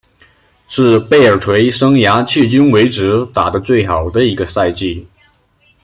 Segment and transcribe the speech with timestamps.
[0.67, 5.07] 是贝尔垂生涯迄今为止打得最好的一个赛季。